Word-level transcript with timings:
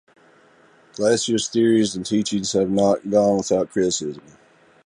Glasser's 0.93 1.47
theories 1.47 1.95
and 1.95 2.03
teachings 2.03 2.53
have 2.53 2.71
not 2.71 3.07
gone 3.07 3.37
without 3.37 3.69
criticism. 3.69 4.23